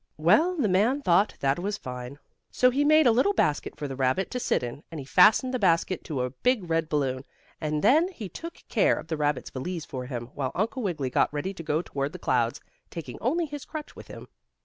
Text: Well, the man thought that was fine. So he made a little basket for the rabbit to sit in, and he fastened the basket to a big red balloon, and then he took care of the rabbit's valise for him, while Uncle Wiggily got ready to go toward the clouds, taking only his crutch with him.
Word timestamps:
Well, 0.17 0.57
the 0.57 0.67
man 0.67 1.03
thought 1.03 1.35
that 1.41 1.59
was 1.59 1.77
fine. 1.77 2.17
So 2.49 2.71
he 2.71 2.83
made 2.83 3.05
a 3.05 3.11
little 3.11 3.35
basket 3.35 3.75
for 3.75 3.87
the 3.87 3.95
rabbit 3.95 4.31
to 4.31 4.39
sit 4.39 4.63
in, 4.63 4.81
and 4.89 4.99
he 4.99 5.05
fastened 5.05 5.53
the 5.53 5.59
basket 5.59 6.03
to 6.05 6.23
a 6.23 6.31
big 6.31 6.67
red 6.71 6.89
balloon, 6.89 7.23
and 7.61 7.83
then 7.83 8.07
he 8.07 8.27
took 8.27 8.63
care 8.67 8.95
of 8.95 9.09
the 9.09 9.17
rabbit's 9.17 9.51
valise 9.51 9.85
for 9.85 10.07
him, 10.07 10.31
while 10.33 10.51
Uncle 10.55 10.81
Wiggily 10.81 11.11
got 11.11 11.31
ready 11.31 11.53
to 11.53 11.61
go 11.61 11.83
toward 11.83 12.13
the 12.13 12.17
clouds, 12.17 12.59
taking 12.89 13.19
only 13.21 13.45
his 13.45 13.63
crutch 13.63 13.95
with 13.95 14.07
him. 14.07 14.27